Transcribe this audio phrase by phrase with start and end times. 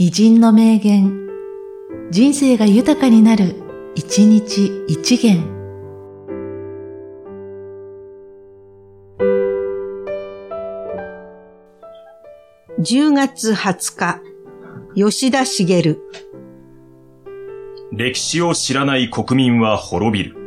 [0.00, 1.26] 偉人の名言、
[2.12, 3.56] 人生が豊かになる、
[3.96, 5.42] 一日一元。
[12.78, 14.22] 10月20日、
[14.94, 15.96] 吉田茂。
[17.90, 20.37] 歴史を知らない国民は滅びる。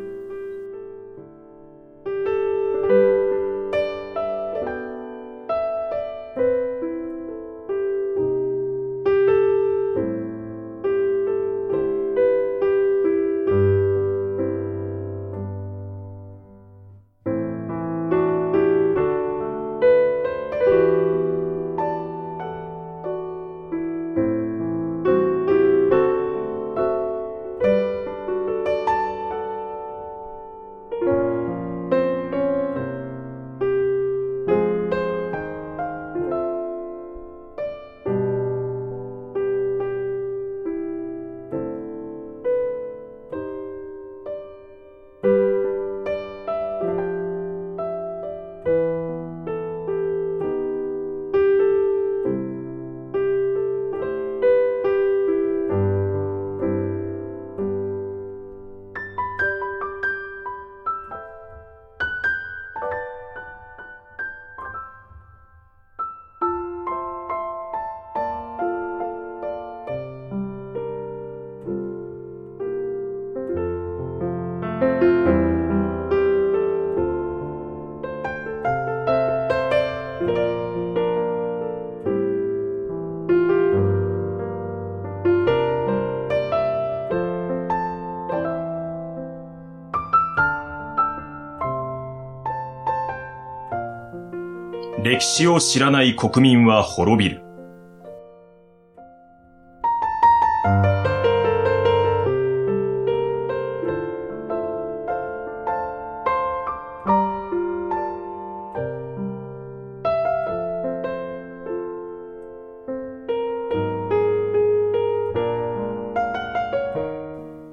[95.03, 97.41] 歴史を知らない国民は滅びる。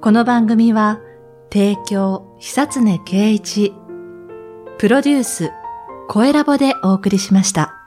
[0.01, 0.99] この番組は、
[1.53, 3.75] 提供、久常圭一、
[4.79, 5.51] プロデュース、
[6.11, 7.78] 声ラボでお送りしました。